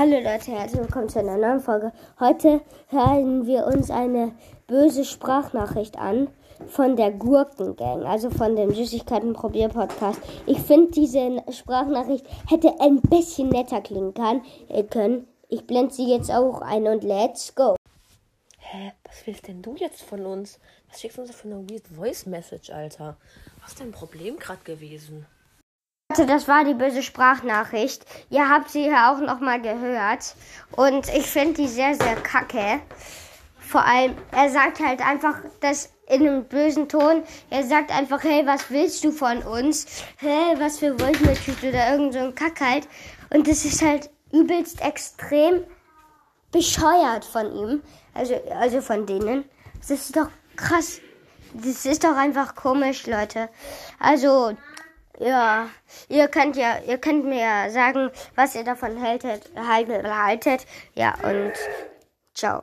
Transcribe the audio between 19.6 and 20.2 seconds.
du jetzt